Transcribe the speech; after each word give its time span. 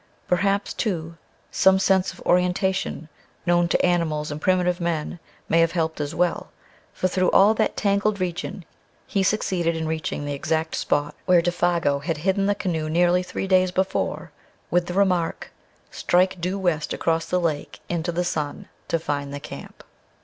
Perhaps, 0.27 0.73
too, 0.73 1.15
some 1.51 1.77
sense 1.77 2.11
of 2.11 2.21
orientation, 2.21 3.07
known 3.45 3.67
to 3.67 3.85
animals 3.85 4.31
and 4.31 4.41
primitive 4.41 4.81
men, 4.81 5.19
may 5.47 5.59
have 5.59 5.73
helped 5.73 6.01
as 6.01 6.15
well, 6.15 6.49
for 6.91 7.07
through 7.07 7.29
all 7.29 7.53
that 7.53 7.77
tangled 7.77 8.19
region 8.19 8.65
he 9.05 9.21
succeeded 9.21 9.75
in 9.75 9.87
reaching 9.87 10.25
the 10.25 10.33
exact 10.33 10.73
spot 10.73 11.13
where 11.27 11.39
Défago 11.43 12.01
had 12.01 12.17
hidden 12.17 12.47
the 12.47 12.55
canoe 12.55 12.89
nearly 12.89 13.21
three 13.21 13.45
days 13.45 13.69
before 13.69 14.31
with 14.71 14.87
the 14.87 14.95
remark, 14.95 15.51
"Strike 15.91 16.41
doo 16.41 16.57
west 16.57 16.93
across 16.93 17.27
the 17.27 17.39
lake 17.39 17.79
into 17.87 18.11
the 18.11 18.25
sun 18.25 18.69
to 18.87 18.97
find 18.97 19.31
the 19.31 19.39
camp." 19.39 19.83